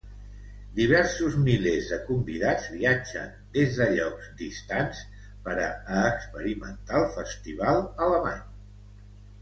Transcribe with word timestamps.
Diversos 0.77 1.35
milers 1.47 1.89
de 1.91 1.99
convidats 2.07 2.65
viatgen 2.77 3.29
des 3.59 3.77
de 3.83 3.89
llocs 3.99 4.33
distants 4.41 5.05
per 5.47 5.57
a 5.63 5.71
experimentar 6.09 6.99
el 7.07 7.11
festival 7.21 7.83
alemany. 8.11 8.47